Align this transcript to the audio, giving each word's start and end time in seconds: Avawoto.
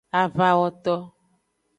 Avawoto. 0.21 0.93